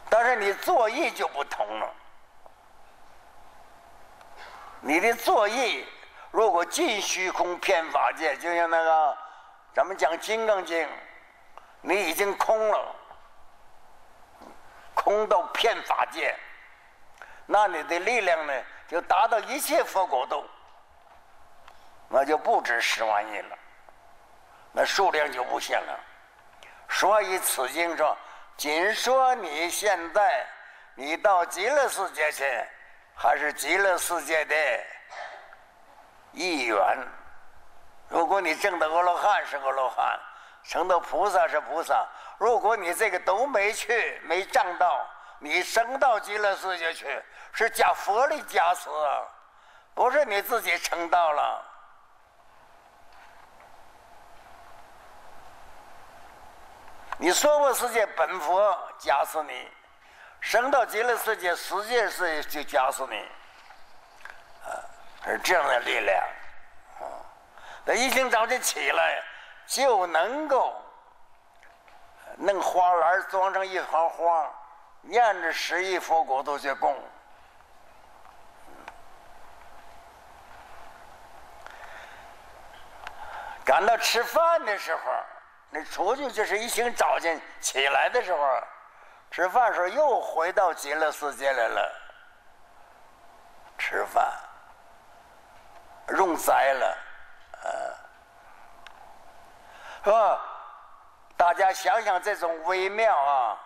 [0.09, 1.93] 但是你作意就不同了。
[4.81, 5.85] 你的作意，
[6.31, 9.19] 如果尽虚空遍法界，就像那个
[9.75, 10.87] 咱们讲《金刚经》，
[11.81, 12.95] 你已经空了，
[14.95, 16.35] 空到遍法界，
[17.47, 18.53] 那你的力量呢，
[18.87, 20.45] 就达到一切佛国度，
[22.09, 23.59] 那就不止十万亿了，
[24.73, 26.01] 那数量就无限了。
[26.89, 28.17] 所以此经说，
[28.57, 30.47] 仅说你现在，
[30.95, 32.45] 你到极乐世界去。
[33.19, 34.55] 还是极乐世界的
[36.33, 36.79] 一员。
[38.11, 40.21] 如果你证的阿罗汉是阿罗汉，
[40.63, 42.07] 成的菩萨是菩萨。
[42.37, 45.03] 如果你这个都没去，没证到，
[45.39, 47.07] 你升到极乐世界去，
[47.53, 48.91] 是加佛力加持，
[49.95, 51.65] 不是你自己成道了。
[57.19, 59.71] 你娑婆世界本佛加持你。
[60.39, 63.17] 升到极乐世界，世界是就加持你，
[64.65, 64.71] 啊，
[65.25, 66.25] 是这样的力量，
[67.01, 67.03] 啊，
[67.85, 69.23] 那一清早晨起来
[69.67, 70.81] 就能够
[72.37, 74.49] 弄花篮装上一行花，
[75.01, 76.97] 念着十亿佛国都去供。
[83.65, 85.01] 赶到吃饭的时候，
[85.71, 88.63] 那出去就是一清早晨起来的时候。
[89.29, 91.93] 吃饭时候又回到极乐世界来了，
[93.77, 94.33] 吃饭，
[96.17, 96.99] 用斋了，
[97.53, 97.67] 啊，
[100.05, 100.41] 是吧？
[101.37, 103.61] 大家想想这种微妙啊！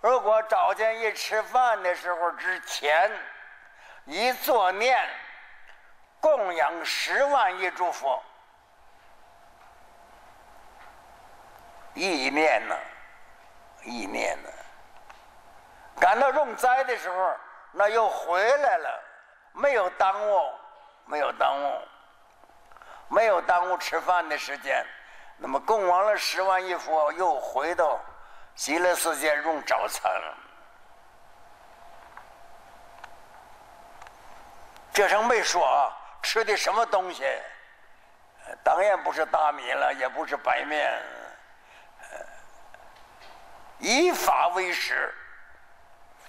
[0.00, 3.12] 如果早间一吃饭的时候之前，
[4.06, 4.98] 一作念，
[6.20, 8.20] 供养十万亿诸佛，
[11.94, 12.76] 意念呢，
[13.84, 14.48] 意念呢。
[16.00, 17.36] 赶到用斋的时候，
[17.72, 19.02] 那又回来了，
[19.52, 20.50] 没有耽误，
[21.04, 21.80] 没有耽误，
[23.08, 24.84] 没有耽误吃饭的时间。
[25.36, 28.00] 那么供完了十万亿佛，又回到
[28.54, 30.36] 极乐世界用早餐了。
[34.92, 35.90] 这声没说啊，
[36.22, 37.24] 吃的什么东西？
[38.62, 40.92] 当然不是大米了，也不是白面，
[43.82, 45.12] 以法为师。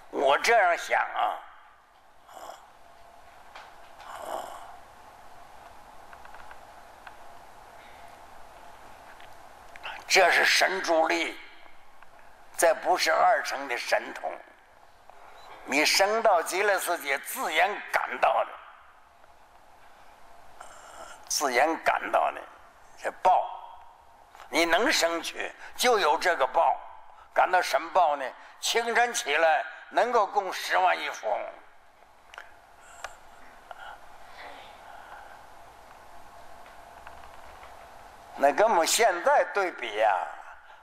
[0.10, 1.38] 我这样想啊，
[9.84, 11.40] 啊，这是神助力，
[12.58, 14.32] 这不是二乘的神通。
[15.66, 18.52] 你升到极乐世界，自然感到的，
[21.28, 22.42] 自然感到的，
[22.98, 23.48] 这报，
[24.50, 26.76] 你能升去，就有这个报。
[27.34, 28.26] 感到什么报呢？
[28.60, 29.66] 清晨起来。
[29.96, 31.40] 能够供十万亿佛，
[38.36, 40.12] 那跟我们现在对比呀，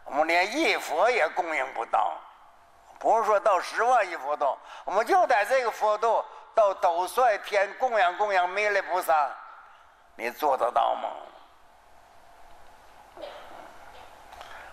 [0.05, 2.17] 我们连一佛也供应不到，
[3.01, 6.25] 不是说到十万亿佛度，我们就在这个佛度
[6.55, 9.29] 到斗率天供养供养弥勒菩萨，
[10.15, 11.09] 你做得到吗？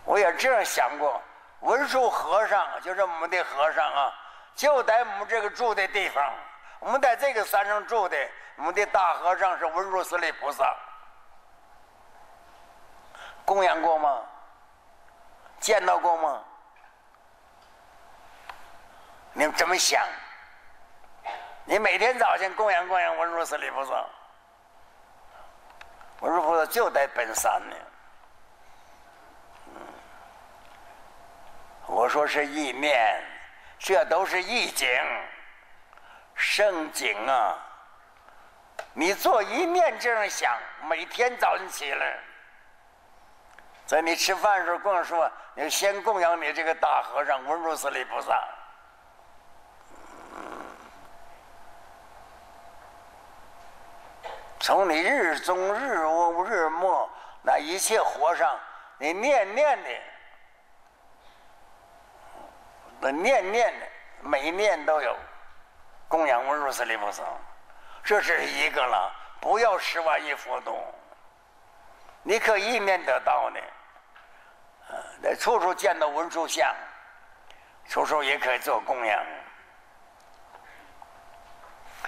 [0.05, 1.19] 我也这样想过，
[1.61, 4.13] 文殊和尚就是我们的和尚啊。
[4.55, 6.33] 就在我们这个住的地方，
[6.79, 8.17] 我们在这个山上住的，
[8.55, 10.75] 我们的大和尚是文殊师利菩萨，
[13.45, 14.23] 供养过吗？
[15.59, 16.43] 见到过吗？
[19.33, 20.03] 你们怎么想？
[21.65, 24.03] 你每天早晨供养供养文殊师利菩萨，
[26.21, 27.75] 文殊菩萨就在本山呢。
[31.87, 33.23] 我说是意念。
[33.79, 34.89] 这都是意境、
[36.33, 37.55] 圣景啊！
[38.93, 40.51] 你做一面这样想，
[40.89, 42.17] 每天早晨起来，
[43.85, 48.43] 在你吃饭的时候，供养说，你先供养你这个大和尚文殊师利菩萨。
[54.59, 57.07] 从你日中日午日末，
[57.43, 58.59] 那一切和尚，
[58.97, 59.89] 你念念的，
[62.99, 63.85] 那念念的，
[64.21, 65.15] 每念都有
[66.07, 67.23] 供养文殊师利菩萨，
[68.03, 69.13] 这是一个了。
[69.39, 70.75] 不要十万亿佛度，
[72.23, 73.59] 你可一面得到呢。
[75.21, 76.73] 在处处见到文殊像，
[77.87, 79.25] 处处也可以做供养。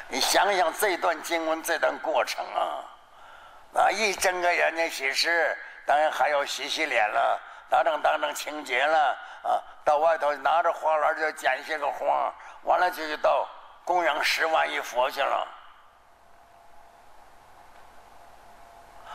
[0.07, 12.33] 你想想这段经文这段过程啊，啊，一睁开眼睛洗湿，当然还要洗洗脸了，当当当当清洁了啊，到外头拿着花篮就捡些个花，
[12.63, 13.47] 完了就就到
[13.85, 15.47] 供养十万亿佛去了，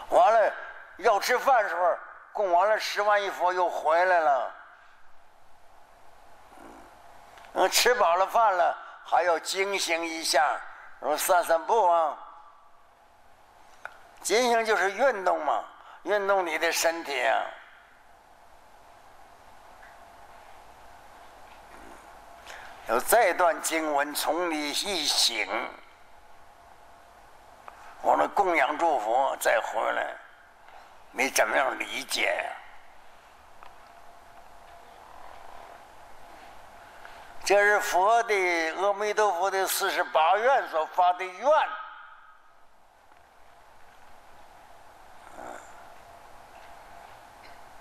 [0.09, 0.53] 完了
[0.99, 1.97] 要吃饭时候
[2.33, 4.55] 供完了十万亿佛又回来了，
[7.55, 10.61] 嗯，吃饱了饭了还要惊醒一下。
[11.01, 12.16] 说散散步啊，
[14.22, 15.62] 进行就是运动嘛，
[16.05, 17.45] 运动你的身体啊。
[22.89, 25.49] 有这段经文从你一醒，
[28.03, 30.14] 我们供养祝福再回来，
[31.11, 32.47] 你怎么样理解？
[37.43, 38.35] 这是佛的
[38.76, 41.51] 阿弥陀佛的四十八愿所发的愿，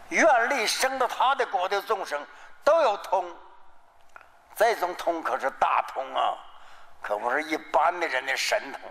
[0.10, 2.26] 愿力生到他的国的众生
[2.64, 3.26] 都有通，
[4.56, 6.38] 这种通可是大通啊，
[7.02, 8.82] 可不是一般的人的神通。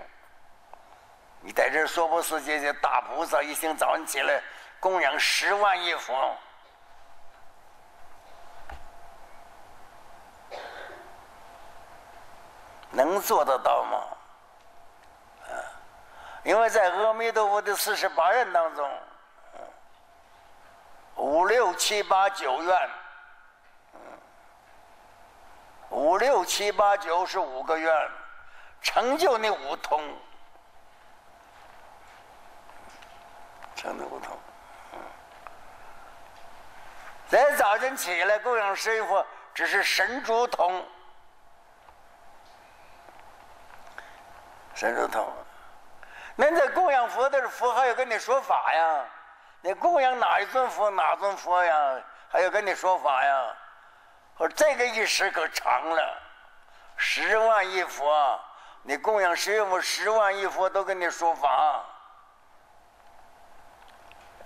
[1.41, 4.43] 你在这娑婆世界的大菩萨，一醒早上起来
[4.79, 6.37] 供养十万亿佛。
[12.91, 14.05] 能做得到吗？
[16.45, 18.91] 因为在阿弥陀佛的四十八愿当中，
[21.17, 22.91] 五六七八九愿，
[25.93, 28.11] 五六七八九是五个愿，
[28.81, 30.03] 成就那五通，
[33.77, 34.39] 成就五通。
[37.29, 39.23] 在早晨起来供养师傅，
[39.53, 40.83] 只是神珠通。
[44.75, 45.31] 神州通，
[46.35, 49.05] 那在供养佛的时候，佛还要跟你说法呀？
[49.61, 52.01] 你供养哪一尊佛，哪尊佛呀？
[52.31, 53.55] 还要跟你说法呀？
[54.43, 56.21] 说这个一时可长了，
[56.97, 58.41] 十万亿佛，
[58.83, 61.85] 你供养师傅，十万亿佛都跟你说法，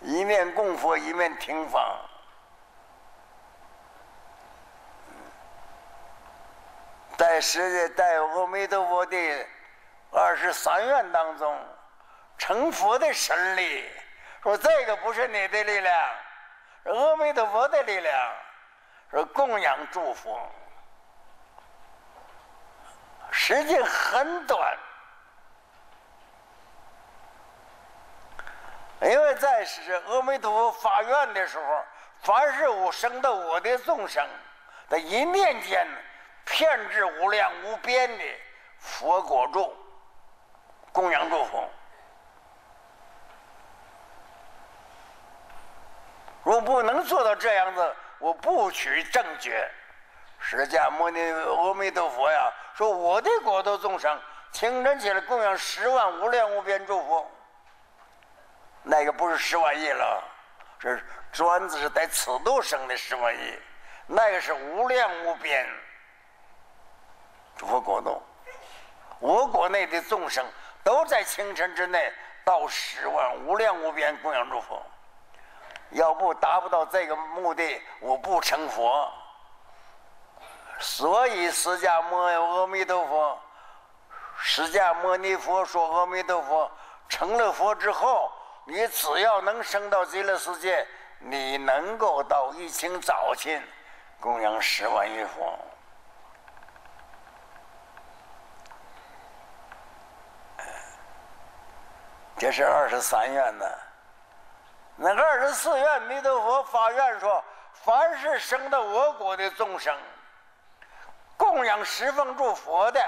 [0.02, 1.96] 一面供佛，一面听法，
[7.16, 9.46] 在世界，在阿弥陀佛的。
[10.12, 11.58] 二十三愿当中，
[12.38, 13.90] 成佛的神力，
[14.42, 15.94] 说这个不是你的力量，
[16.84, 18.32] 是阿弥陀佛的力量，
[19.10, 20.36] 说供养祝福，
[23.30, 24.76] 时间很短，
[29.02, 31.84] 因为在是阿弥陀佛发愿的时候，
[32.22, 34.26] 凡是我生的我的众生，
[34.88, 35.86] 在一念间，
[36.44, 38.24] 遍至无量无边的
[38.78, 39.74] 佛果住。
[40.92, 41.62] 供养祝福，
[46.42, 49.70] 若不能做到这样子，我不取正觉。
[50.38, 54.20] 释迦牟尼阿弥陀佛呀，说我的国土众生，
[54.52, 57.30] 清晨起来供养十万无量无边诸佛，
[58.82, 60.22] 那个不是十万亿了，
[60.78, 63.58] 是专子是在此度生的十万亿，
[64.06, 65.66] 那个是无量无边
[67.56, 68.22] 祝福国度，
[69.18, 70.46] 我国内的众生。
[70.84, 72.12] 都在清晨之内
[72.44, 74.80] 到十万无量无边供养诸佛，
[75.90, 79.10] 要不达不到这个目的，我不成佛。
[80.78, 83.38] 所以释迦牟阿弥陀佛，
[84.38, 86.70] 释迦牟尼佛说阿弥陀佛
[87.08, 88.30] 成了佛之后，
[88.64, 90.86] 你只要能升到极乐世界，
[91.18, 93.62] 你能够到一清早晨
[94.20, 95.58] 供养十万亿佛。
[102.38, 103.64] 这是二十三愿呢，
[104.96, 107.44] 那个二十四愿，弥陀佛发愿说：
[107.84, 109.94] 凡是生到我国的众生，
[111.36, 113.00] 供养十方诸佛的，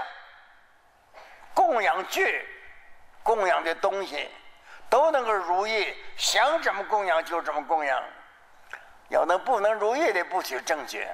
[1.55, 2.47] 供养具，
[3.23, 4.31] 供养的东西
[4.91, 8.03] 都能够如意，想怎么供养就怎么供养。
[9.09, 11.11] 要能不能如意的，不取正觉。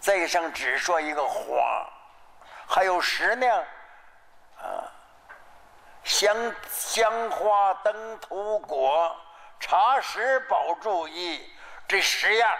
[0.00, 1.84] 这一生只说一个花，
[2.68, 3.46] 还有十呢，
[4.58, 4.86] 啊，
[6.04, 9.16] 香香花灯土果
[9.62, 11.40] 茶食宝珠衣，
[11.86, 12.58] 这十样，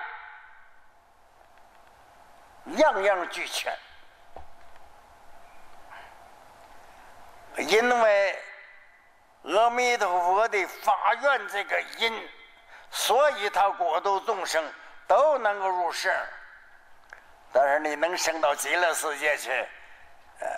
[2.76, 3.76] 样样俱全。
[7.57, 8.38] 因为
[9.42, 12.28] 阿弥陀佛的发愿这个因，
[12.92, 14.64] 所以他国度众生
[15.09, 16.14] 都能够入世。
[17.53, 19.50] 但是你能升到极乐世界去，
[20.38, 20.48] 呃，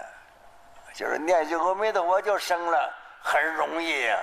[0.93, 4.21] 就是念句阿弥陀佛就升了，很容易啊，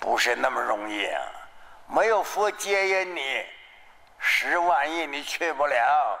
[0.00, 1.22] 不是那么容易啊。
[1.86, 3.46] 没有佛接引你，
[4.18, 6.18] 十万亿你去不了。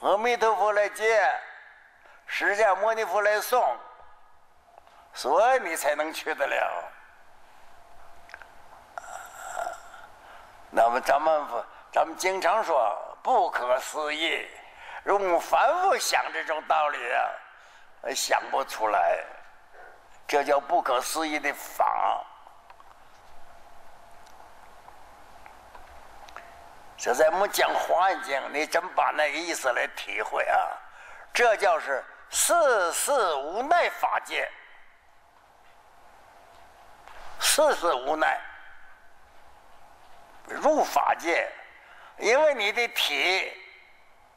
[0.00, 1.30] 阿弥陀佛来接，
[2.26, 3.76] 释迦牟尼佛来送，
[5.12, 6.84] 所以你才能去得了。
[10.70, 11.46] 那么咱们，
[11.92, 14.48] 咱们经常说不可思议，
[15.04, 19.18] 用凡夫想这种道理啊，想不出来，
[20.30, 22.24] 这叫不可思议的法。
[26.96, 30.54] 这在我们讲环境，你真把那个意思来体会啊，
[31.32, 34.48] 这叫是世事无奈法界，
[37.40, 38.40] 世事无奈。
[40.46, 41.50] 入法界，
[42.18, 43.52] 因为你的体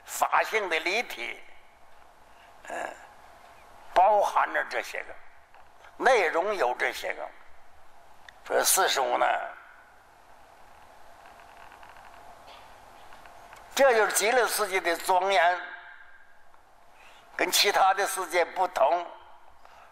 [0.06, 1.40] 法性的离体，
[2.70, 2.96] 嗯，
[3.94, 5.14] 包含着这些个
[5.98, 7.30] 内容，有这些个，
[8.44, 9.26] 这四十五呢，
[13.76, 15.62] 这就是极乐世界的庄严，
[17.36, 19.06] 跟其他的世界不同，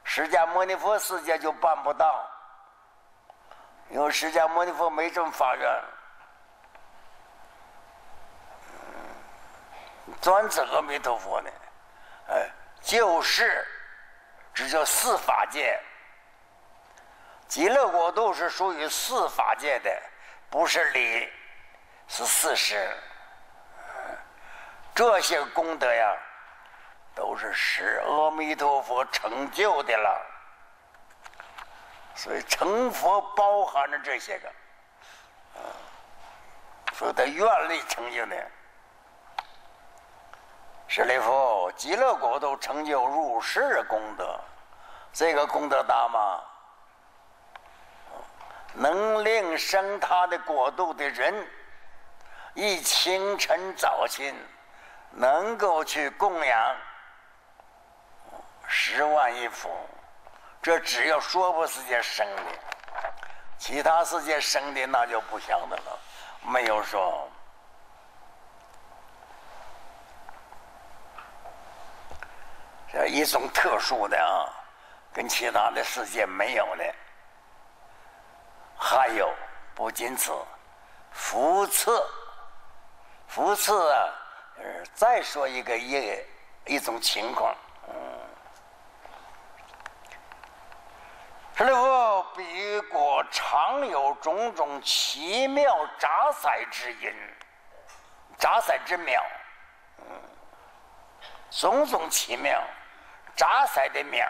[0.03, 2.29] 释迦牟尼佛世界就办不到，
[3.89, 5.83] 因为释迦牟尼佛没这么发愿。
[10.19, 11.49] 专指阿弥陀佛呢，
[12.29, 12.49] 哎，
[12.81, 13.65] 就是，
[14.53, 15.79] 这叫四法界。
[17.51, 19.91] 极乐国度是属于四法界的，
[20.49, 21.29] 不是理，
[22.07, 22.89] 是事实。
[24.95, 26.15] 这些功德呀，
[27.13, 30.25] 都是使阿弥陀佛成就的了。
[32.15, 34.47] 所以成佛包含着这些个，
[35.59, 35.75] 啊，
[36.93, 38.47] 所以他愿力成就的。
[40.87, 44.39] 舍利弗，极乐国度成就入世功德，
[45.11, 46.41] 这个功德大吗？
[48.73, 51.47] 能令生他的国度的人，
[52.53, 54.35] 一清晨早清，
[55.11, 56.75] 能够去供养
[58.67, 59.69] 十万亿佛，
[60.61, 62.43] 这只要说不世界生的，
[63.57, 65.99] 其他世界生的那就不晓得了，
[66.41, 67.29] 没有说。
[72.93, 74.47] 这一种特殊的啊，
[75.13, 76.93] 跟其他的世界没有的。
[78.83, 79.31] 还有
[79.75, 80.33] 不仅此，
[81.11, 82.03] 福赐，
[83.27, 84.09] 福赐啊，
[84.95, 86.19] 再说一个一
[86.65, 87.55] 一种情况，
[87.87, 87.93] 嗯，
[91.55, 97.13] 这里说彼国常有种种奇妙杂彩之音，
[98.39, 99.23] 杂彩之妙，
[99.99, 100.05] 嗯，
[101.51, 102.59] 种种奇妙。
[103.33, 104.29] 杂色的妙，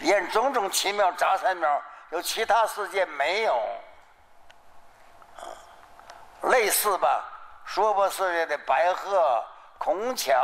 [0.00, 3.62] 因种种奇妙杂色苗，有其他世界没有，
[6.42, 7.24] 类似吧？
[7.64, 9.44] 说不世界的白鹤、
[9.78, 10.34] 孔雀、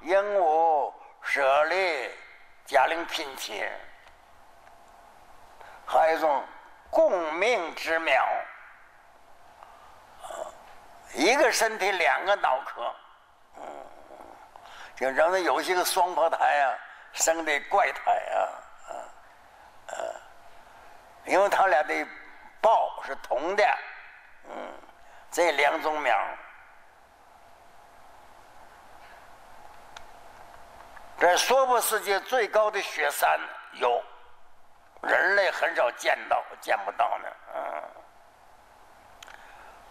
[0.00, 2.10] 鹦鹉、舍利、
[2.64, 3.70] 嘉陵品天，
[5.84, 6.42] 还有一种
[6.88, 8.24] 共命之苗，
[11.12, 12.94] 一个身体两个脑壳。
[13.56, 13.62] 嗯
[14.94, 16.78] 就让人有些个双胞胎啊，
[17.12, 18.61] 生的怪胎啊，
[19.92, 20.00] 啊，
[21.24, 22.06] 因为他俩的
[22.60, 23.64] 报是同的，
[24.48, 24.72] 嗯，
[25.30, 26.18] 这两种苗，
[31.18, 33.38] 在娑婆世界最高的雪山
[33.72, 34.02] 有，
[35.02, 37.82] 人类很少见到，见不到呢，嗯，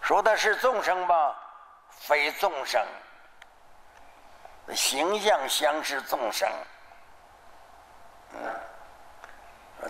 [0.02, 1.36] 说的是众生吧，
[1.90, 2.86] 非众生。
[4.74, 6.50] 形象相是众生，
[8.32, 8.40] 嗯，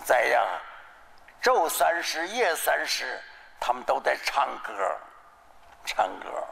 [0.00, 0.42] 再呀，
[1.42, 3.20] 昼三时、夜三时，
[3.60, 4.98] 他们都在唱歌，
[5.84, 6.44] 唱歌，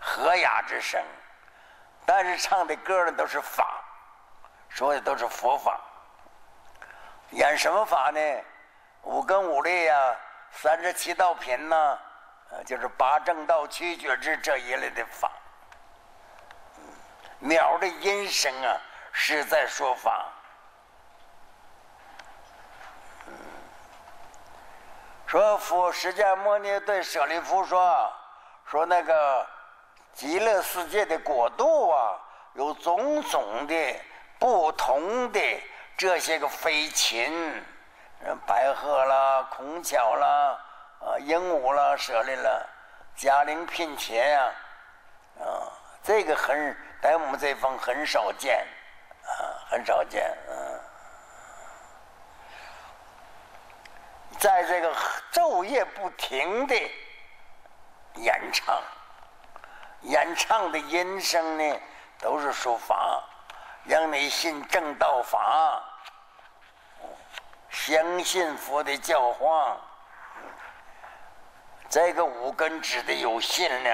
[0.00, 1.02] 和雅之声，
[2.04, 3.82] 但是唱的歌呢都是法，
[4.68, 5.80] 说的都是佛法。
[7.30, 8.20] 演什么法呢？
[9.02, 10.16] 五根五力呀，
[10.50, 11.98] 三十七道品呐，
[12.50, 15.30] 呃，就是八正道、七觉支这一类的法。
[17.38, 18.80] 鸟的音声啊，
[19.12, 20.26] 是在说法。
[25.26, 28.12] 说佛释迦牟尼对舍利弗说
[28.64, 29.44] ：“说那个
[30.12, 32.16] 极乐世界的国度啊，
[32.54, 33.74] 有种种的
[34.38, 35.40] 不同的
[35.96, 37.60] 这些个飞禽，
[38.46, 40.56] 白鹤啦、孔雀啦、
[41.00, 42.64] 啊鹦鹉啦、舍利了，
[43.16, 44.52] 嘉陵聘妾呀，
[45.40, 45.66] 啊，
[46.04, 48.64] 这个很在我们这方很少见，
[49.24, 50.65] 啊，很少见，嗯。”
[54.38, 54.94] 在这个
[55.32, 56.74] 昼夜不停的
[58.14, 58.82] 演唱，
[60.02, 61.80] 演唱的音声呢，
[62.18, 63.22] 都是说法，
[63.84, 65.82] 让你信正道法，
[67.70, 69.76] 相信佛的教化。
[71.88, 73.90] 这个五根指的有信呢。